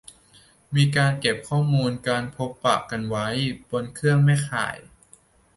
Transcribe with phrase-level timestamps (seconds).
[0.75, 3.27] มีการเก็บข้อมูลการพบปะกันไว้
[3.69, 4.77] บนเครื่องแม่ข่าย